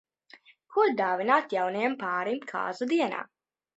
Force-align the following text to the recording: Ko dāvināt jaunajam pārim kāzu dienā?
Ko 0.75 0.85
dāvināt 1.01 1.53
jaunajam 1.57 1.99
pārim 2.05 2.43
kāzu 2.53 2.89
dienā? 2.95 3.21